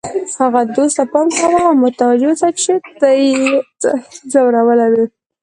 [0.41, 3.31] هغه دوست ته پام کوه او متوجه اوسه چې تا یې
[4.31, 5.05] ځورولی وي.